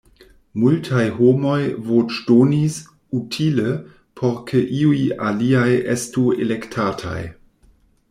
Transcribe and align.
Multaj 0.61 1.03
homoj 1.17 1.57
voĉdonis 1.89 2.79
"utile" 3.19 3.75
por 4.23 4.35
ke 4.51 4.65
iuj 4.81 4.99
aliaj 5.31 5.71
estu 5.99 6.29
elektataj. 6.49 7.19